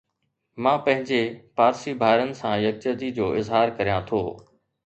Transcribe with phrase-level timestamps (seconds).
[0.63, 1.19] مان پنهنجي
[1.59, 4.21] پارسي ڀائرن سان يڪجهتي جو اظهار ڪريان ٿو